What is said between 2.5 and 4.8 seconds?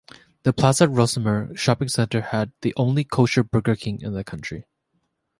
the only kosher "Burger King" in the country.